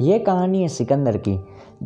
ये 0.00 0.18
कहानी 0.18 0.62
है 0.62 0.68
सिकंदर 0.68 1.16
की। 1.16 1.40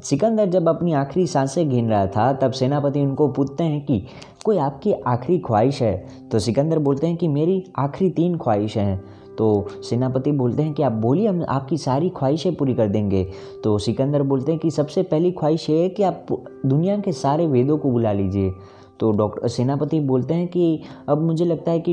सिकंदर 0.05 0.47
जब 0.47 0.69
अपनी 0.69 0.93
आखिरी 0.93 1.27
साँसें 1.27 1.71
गिन 1.71 1.89
रहा 1.89 2.07
था, 2.07 2.33
तब 2.33 2.53
सेनापति 2.53 3.01
उनको 3.01 3.29
पूछते 3.29 3.65
हैं 3.65 3.87
कि, 3.87 4.05
कोई 4.45 4.59
आपकी 4.59 4.93
आखिरी 4.93 5.39
ख्वाहिश 5.39 5.83
है? 5.83 6.07
तो 6.33 6.39
सिकंदर 6.39 6.79
बोलते 6.79 7.07
हैं 7.07 7.17
कि, 7.17 7.29
मेरी 7.29 7.65
आखिरी 7.77 8.11
तीन 8.11 8.39
ख्वाहिशें 8.39 8.83
हैं। 8.83 9.05
तो 9.39 9.67
सेनापति 9.83 10.33
बोलते 10.33 10.63
हैं 10.63 10.75
कि, 10.75 10.83
आप 10.83 10.93
बोलिए, 10.93 11.29
हम 11.29 11.45
आपकी 11.49 11.77
सारी 11.77 12.09
ख्वाहिशें 12.09 12.55
पूरी 12.55 12.75
कर 12.75 12.89
देंगे। 12.89 13.31
तो 13.65 13.79
सिकंदर 13.79 14.23
बोलते 14.23 14.53
हैं 14.53 14.61
कि, 14.61 14.71
सबसे 14.71 15.03
पहली 15.03 15.31
ख्वाहिश 15.31 15.71
ये 15.71 15.83
है 15.83 15.89
कि 15.89 16.03
आप 16.03 16.27
दुनिया 16.67 16.99
के 16.99 17.13
सारे 17.13 17.47
वेदों 17.47 17.79
को 17.79 17.91
बुला 17.91 18.13
लीजिए। 18.13 18.55
तो 19.03 19.11
डॉक्टर, 19.13 19.49
सेनापति 19.49 19.99
बोलते 20.01 20.35
हैं 20.35 20.47
कि 20.49 20.83
अब 21.09 21.23
मुझे 21.23 21.45
लगता 21.45 21.71
है 21.71 21.81
कि 21.81 21.93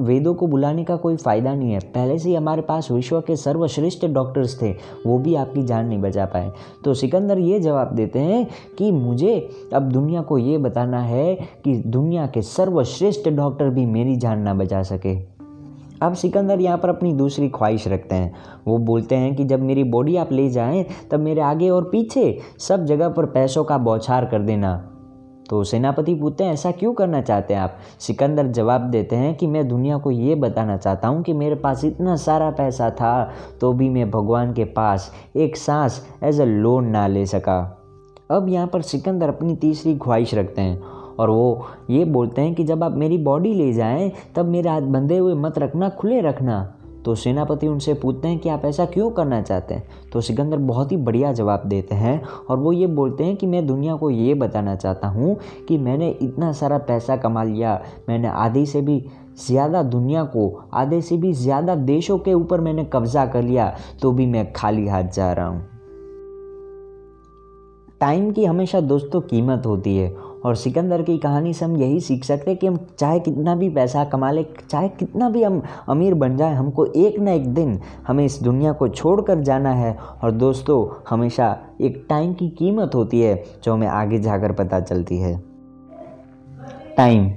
वेदों 0.00 0.34
को 0.34 0.46
बुलाने 0.46 0.84
का 0.84 0.96
कोई 0.96 1.16
फ़ायदा 1.16 1.54
नहीं 1.54 1.72
है। 1.72 1.80
पहले 1.94 2.18
से 2.18 2.28
ही 2.28 2.34
हमारे 2.34 2.62
पास 2.62 2.90
विश्व 2.90 3.20
के 3.20 3.36
सर्वश्रेष्ठ 3.36 4.06
डॉक्टर्स 4.06 4.60
थे, 4.62 4.70
वो 5.06 5.18
भी 5.18 5.34
आपकी 5.34 5.62
जान 5.62 5.86
नहीं 5.86 6.00
बचा 6.02 6.24
पाए। 6.24 6.52
तो 6.84 6.94
सिकंदर 6.94 7.38
ये 7.38 7.60
जवाब 7.60 7.94
देते 7.94 8.18
हैं 8.18 8.46
कि 8.78 8.92
मुझे 8.92 9.36
अब 9.74 9.88
दुनिया 9.88 10.22
को 10.22 10.38
ये 10.38 10.58
बताना 10.58 11.00
है 11.00 11.34
कि 11.64 11.76
दुनिया 11.76 12.26
के 12.26 12.42
सर्वश्रेष्ठ 12.42 13.28
डॉक्टर 13.28 13.70
भी 13.70 13.86
मेरी 13.86 14.16
जान 14.16 14.40
ना 14.40 14.54
बचा 14.54 14.82
सके। 14.84 15.16
अब 16.02 16.14
सिकंदर 16.14 16.60
यहाँ 16.60 16.78
पर 16.78 16.88
अपनी 16.88 17.12
दूसरी 17.12 17.48
ख्वाहिश 17.48 17.88
रखते 17.88 18.14
हैं। 18.14 18.34
वो 18.66 18.78
बोलते 18.78 19.14
हैं 19.14 19.34
कि 19.36 19.44
जब 19.44 19.62
मेरी 19.62 19.84
बॉडी 19.84 20.16
आप 20.16 20.32
ले 20.32 20.48
जाएँ, 20.50 20.84
तब 21.10 21.20
मेरे 21.20 21.40
आगे 21.40 21.70
और 21.70 21.84
पीछे 21.84 22.38
सब 22.58 22.84
जगह 22.84 23.08
पर 23.08 23.26
पैसों 23.26 23.64
का 23.64 23.78
बौछार 23.78 24.24
कर 24.24 24.42
देना। 24.42 24.90
तो 25.54 25.64
सेनापति 25.64 26.14
पूछते 26.14 26.44
हैं, 26.44 26.52
ऐसा 26.52 26.70
क्यों 26.70 26.92
करना 26.94 27.20
चाहते 27.20 27.54
हैं 27.54 27.60
आप? 27.60 27.76
सिकंदर 28.00 28.46
जवाब 28.46 28.80
देते 28.80 29.16
हैं 29.16 29.34
कि, 29.34 29.46
मैं 29.46 29.68
दुनिया 29.68 29.98
को 29.98 30.10
ये 30.10 30.34
बताना 30.34 30.76
चाहता 30.76 31.08
हूँ 31.08 31.22
कि 31.22 31.32
मेरे 31.32 31.54
पास 31.54 31.84
इतना 31.84 32.16
सारा 32.16 32.50
पैसा 32.50 32.90
था 32.90 33.30
तो 33.60 33.72
भी 33.72 33.88
मैं 33.88 34.10
भगवान 34.10 34.52
के 34.52 34.64
पास 34.64 35.10
एक 35.36 35.56
सांस 35.56 36.06
एज 36.22 36.40
अ 36.40 36.44
लोन 36.44 36.86
ना 36.86 37.06
ले 37.06 37.26
सका. 37.26 37.80
अब 38.30 38.48
यहाँ 38.48 38.66
पर 38.66 38.82
सिकंदर 38.82 39.28
अपनी 39.28 39.56
तीसरी 39.56 39.96
ख्वाहिश 39.96 40.34
रखते 40.34 40.62
हैं 40.62 40.82
और 41.18 41.30
वो 41.30 41.66
ये 41.90 42.04
बोलते 42.04 42.42
हैं 42.42 42.54
कि, 42.54 42.64
जब 42.64 42.84
आप 42.84 42.92
मेरी 42.92 43.18
बॉडी 43.18 43.54
ले 43.54 43.72
जाएँ, 43.72 44.12
तब 44.36 44.46
मेरे 44.46 44.70
हाथ 44.70 44.80
बंधे 44.80 45.18
हुए 45.18 45.34
मत 45.34 45.58
रखना, 45.58 45.88
खुले 45.88 46.20
रखना। 46.20 46.74
तो 47.04 47.14
सेनापति 47.14 47.66
उनसे 47.68 47.94
पूछते 47.94 48.28
हैं 48.28 48.38
कि 48.38 48.48
आप 48.48 48.64
ऐसा 48.64 48.84
क्यों 48.84 49.10
करना 49.10 49.40
चाहते 49.42 49.74
हैं? 49.74 49.88
तो 50.12 50.20
सिकंदर 50.20 50.58
बहुत 50.58 50.92
ही 50.92 50.96
बढ़िया 50.98 51.32
जवाब 51.32 51.62
देते 51.66 51.94
हैं 51.94 52.22
और 52.22 52.58
वो 52.58 52.72
ये 52.72 52.86
बोलते 52.86 53.24
हैं 53.24 53.36
कि 53.36 53.46
मैं 53.46 53.66
दुनिया 53.66 53.96
को 53.96 54.10
ये 54.10 54.34
बताना 54.34 54.76
चाहता 54.76 55.08
हूँ 55.08 55.36
कि 55.68 55.78
मैंने 55.78 56.08
इतना 56.22 56.52
सारा 56.52 56.78
पैसा 56.78 57.16
कमा 57.16 57.42
लिया, 57.42 57.80
मैंने 58.08 58.28
आधे 58.28 58.64
से 58.66 58.80
भी 58.82 59.04
ज़्यादा 59.46 59.82
दुनिया 59.82 60.24
को, 60.24 60.48
आधे 60.74 61.00
से 61.00 61.16
भी 61.16 61.32
ज़्यादा 61.32 61.74
देशों 61.74 62.18
के 62.18 62.34
ऊपर 62.34 62.60
मैंने 62.60 62.84
कब्ज़ा 62.84 63.26
कर 63.26 63.42
लिया 63.42 63.74
तो 64.02 64.12
भी 64.12 64.26
मैं 64.26 64.52
खाली 64.52 64.86
हाथ 64.86 65.04
जा 65.04 65.32
रहा 65.32 65.46
हूँ। 65.46 65.62
टाइम 68.00 68.30
की 68.32 68.44
हमेशा 68.44 68.80
दोस्तों 68.80 69.20
कीमत 69.20 69.66
होती 69.66 69.96
है 69.96 70.08
और 70.44 70.56
सिकंदर 70.56 71.02
की 71.02 71.18
कहानी 71.18 71.52
से 71.52 71.64
हम 71.64 71.76
यही 71.76 72.00
सीख 72.00 72.24
सकते 72.24 72.50
हैं 72.50 72.58
कि 72.58 72.66
हम 72.66 72.86
चाहे 72.98 73.20
कितना 73.20 73.54
भी 73.54 73.68
पैसा 73.70 74.04
कमा 74.04 74.30
ले, 74.30 74.46
चाहे 74.70 74.88
कितना 74.88 75.30
भी 75.30 75.42
हम 75.42 75.62
अमीर 75.88 76.14
बन 76.14 76.36
जाए, 76.36 76.54
हमको 76.54 76.86
एक 76.86 77.20
ना 77.20 77.32
एक 77.32 77.54
दिन 77.54 77.80
हमें 78.06 78.24
इस 78.24 78.42
दुनिया 78.42 78.72
को 78.72 78.88
छोड़ 78.88 79.20
कर 79.20 79.40
जाना 79.40 79.70
है। 79.70 79.98
और 80.24 80.30
दोस्तों, 80.30 81.04
हमेशा 81.08 81.58
एक 81.80 82.06
टाइम 82.08 82.32
की 82.32 82.48
कीमत 82.48 82.90
होती 82.94 83.20
है 83.20 83.44
जो 83.64 83.72
हमें 83.72 83.88
आगे 83.88 84.18
जाकर 84.18 84.52
पता 84.52 84.80
चलती 84.80 85.18
है। 85.18 85.42
टाइम। 86.96 87.30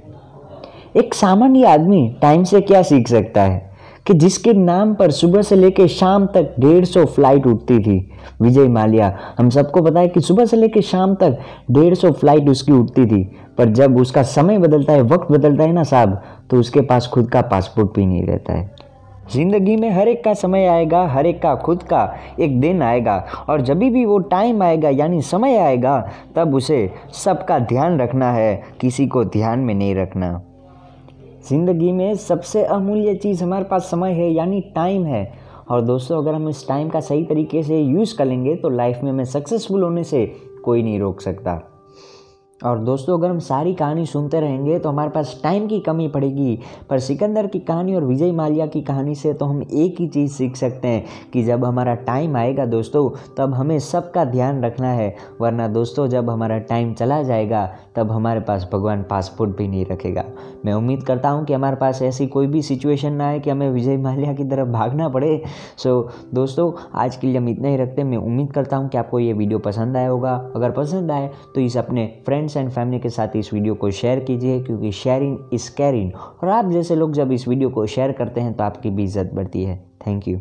एक 0.96 1.14
सामान्य 1.14 1.64
आदमी 1.64 2.16
टाइम 2.22 2.44
से 2.44 2.60
क्या 2.60 2.82
सीख 2.82 3.08
सकता 3.08 3.42
है? 3.42 3.67
कि 4.08 4.14
जिसके 4.14 4.52
नाम 4.52 4.94
पर 4.94 5.10
सुबह 5.10 5.42
से 5.42 5.56
लेकर 5.56 5.86
शाम 5.86 6.26
तक 6.26 6.54
डेढ़ 6.60 6.84
सौ 6.84 7.04
फ़्लाइट 7.06 7.46
उठती 7.46 7.78
थी। 7.80 7.98
विजय 8.42 8.68
माल्या, 8.68 9.12
हम 9.38 9.50
सबको 9.50 9.82
पता 9.82 10.00
है 10.00 10.08
कि 10.08 10.20
सुबह 10.20 10.44
से 10.44 10.56
लेकर 10.56 10.80
शाम 10.82 11.14
तक 11.14 11.38
डेढ़ 11.70 11.94
सौ 11.94 12.12
फ़्लाइट 12.12 12.48
उसकी 12.48 12.72
उठती 12.72 13.06
थी। 13.06 13.22
पर 13.58 13.68
जब 13.68 13.96
उसका 13.96 14.22
समय 14.22 14.58
बदलता 14.58 14.92
है, 14.92 15.02
वक्त 15.02 15.32
बदलता 15.32 15.64
है 15.64 15.72
ना 15.72 15.82
साहब 15.82 16.20
तो 16.50 16.60
उसके 16.60 16.80
पास 16.80 17.06
खुद 17.06 17.30
का 17.30 17.42
पासपोर्ट 17.42 17.94
भी 17.96 18.06
नहीं 18.06 18.22
रहता 18.22 18.52
है। 18.52 18.70
ज़िंदगी 19.32 19.76
में 19.76 19.90
हर 19.90 20.08
एक 20.08 20.24
का 20.24 20.34
समय 20.34 20.66
आएगा, 20.66 21.06
हर 21.06 21.26
एक 21.26 21.42
का 21.42 21.54
खुद 21.54 21.82
का 21.82 22.14
एक 22.40 22.60
दिन 22.60 22.82
आएगा। 22.82 23.24
और 23.48 23.60
जब 23.60 23.78
भी 23.78 24.04
वो 24.04 24.18
टाइम 24.18 24.62
आएगा, 24.62 24.88
यानी 24.88 25.22
समय 25.22 25.56
आएगा, 25.56 26.00
तब 26.36 26.54
उसे 26.54 26.90
सबका 27.14 27.58
ध्यान 27.58 28.00
रखना 28.00 28.32
है, 28.32 28.62
किसी 28.80 29.06
को 29.06 29.24
ध्यान 29.24 29.58
में 29.58 29.74
नहीं 29.74 29.94
रखना। 29.94 30.40
ज़िंदगी 31.48 31.92
में 31.92 32.14
सबसे 32.16 32.64
अमूल्य 32.64 33.14
चीज़ 33.14 33.42
हमारे 33.44 33.64
पास 33.64 33.90
समय 33.90 34.12
है, 34.12 34.30
यानी 34.32 34.60
टाइम 34.74 35.04
है। 35.04 35.32
और 35.70 35.80
दोस्तों, 35.80 36.18
अगर 36.18 36.34
हम 36.34 36.48
इस 36.48 36.66
टाइम 36.68 36.88
का 36.88 37.00
सही 37.00 37.24
तरीके 37.24 37.62
से 37.62 37.80
यूज़ 37.80 38.16
करेंगे 38.16 38.54
तो 38.56 38.68
लाइफ 38.68 39.00
में 39.02 39.10
हमें 39.10 39.24
सक्सेसफुल 39.24 39.82
होने 39.82 40.04
से 40.04 40.24
कोई 40.64 40.82
नहीं 40.82 40.98
रोक 41.00 41.20
सकता। 41.20 41.60
और 42.60 42.78
दोस्तों, 42.78 43.18
अगर 43.18 43.30
हम 43.30 43.38
सारी 43.38 43.72
कहानी 43.74 44.04
सुनते 44.06 44.40
रहेंगे 44.40 44.78
तो 44.78 44.88
हमारे 44.88 45.10
पास 45.10 45.38
टाइम 45.42 45.66
की 45.66 45.78
कमी 45.80 46.06
पड़ेगी। 46.08 46.58
पर 46.90 46.98
सिकंदर 46.98 47.46
की 47.46 47.58
कहानी 47.58 47.94
और 47.94 48.04
विजय 48.04 48.32
माल्या 48.32 48.66
की 48.66 48.80
कहानी 48.82 49.14
से 49.14 49.32
तो 49.32 49.44
हम 49.44 49.62
एक 49.62 50.00
ही 50.00 50.06
चीज़ 50.08 50.32
सीख 50.32 50.56
सकते 50.56 50.88
हैं 50.88 51.04
कि 51.32 51.42
जब 51.42 51.64
हमारा 51.64 51.94
टाइम 51.94 52.36
आएगा 52.36 52.66
दोस्तों, 52.66 53.10
तब 53.36 53.54
हमें 53.54 53.78
सबका 53.78 54.24
ध्यान 54.24 54.64
रखना 54.64 54.90
है। 54.92 55.14
वरना 55.40 55.68
दोस्तों, 55.68 56.06
जब 56.06 56.30
हमारा 56.30 56.58
टाइम 56.58 56.92
चला 56.94 57.22
जाएगा, 57.22 57.64
तब 57.96 58.10
हमारे 58.12 58.40
पास 58.40 58.68
भगवान 58.72 59.02
पासपोर्ट 59.02 59.56
भी 59.56 59.68
नहीं 59.68 59.84
रखेगा। 59.86 60.24
मैं 60.64 60.72
उम्मीद 60.72 61.02
करता 61.02 61.28
हूँ 61.28 61.44
कि 61.44 61.52
हमारे 61.52 61.76
पास 61.76 62.02
ऐसी 62.02 62.26
कोई 62.26 62.46
भी 62.46 62.62
सिचुएशन 62.62 63.12
ना 63.12 63.28
आए 63.28 63.38
कि 63.40 63.50
हमें 63.50 63.70
विजय 63.70 63.96
माल्या 63.96 64.32
की 64.34 64.44
तरफ़ 64.44 64.68
भागना 64.68 65.08
पड़े। 65.08 65.42
सो 65.78 66.10
दोस्तों, 66.34 66.72
आज 66.94 67.16
के 67.16 67.26
लिए 67.26 67.36
हम 67.36 67.48
इतना 67.48 67.68
ही 67.68 67.76
रखते 67.76 68.02
हैं। 68.02 68.08
मैं 68.08 68.18
उम्मीद 68.18 68.52
करता 68.52 68.76
हूँ 68.76 68.88
कि 68.88 68.98
आपको 68.98 69.18
ये 69.18 69.32
वीडियो 69.32 69.58
पसंद 69.60 69.96
आया 69.96 70.08
होगा। 70.08 70.34
अगर 70.56 70.70
पसंद 70.72 71.10
आए 71.10 71.30
तो 71.54 71.60
इस 71.60 71.76
अपने 71.76 72.06
फ्रेंड 72.26 72.47
फ्रेंड्स 72.48 72.56
एंड 72.56 72.70
फैमिली 72.74 72.98
के 73.00 73.10
साथ 73.10 73.36
इस 73.36 73.52
वीडियो 73.54 73.74
को 73.74 73.90
शेयर 73.90 74.20
कीजिए, 74.20 74.60
क्योंकि 74.60 74.92
शेयरिंग 74.92 75.38
इज़ 75.52 75.70
कैरिंग 75.76 76.12
और 76.14 76.48
आप 76.48 76.70
जैसे 76.70 76.96
लोग 76.96 77.12
जब 77.12 77.32
इस 77.32 77.48
वीडियो 77.48 77.70
को 77.70 77.86
शेयर 77.86 78.12
करते 78.12 78.40
हैं 78.40 78.54
तो 78.54 78.64
आपकी 78.64 78.90
भी 78.90 79.04
इज़्ज़त 79.04 79.34
बढ़ती 79.34 79.64
है। 79.64 79.76
Thank 80.06 80.28
you 80.28 80.40